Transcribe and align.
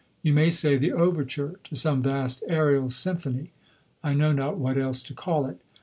You 0.23 0.33
may 0.33 0.49
say 0.49 0.77
the 0.77 0.93
overture 0.93 1.59
to 1.65 1.75
some 1.75 2.01
vast 2.01 2.43
aerial 2.47 2.89
symphony; 2.89 3.51
I 4.03 4.15
know 4.15 4.31
not 4.31 4.57
what 4.57 4.75
else 4.75 5.03
to 5.03 5.13
call 5.13 5.45
it. 5.45 5.59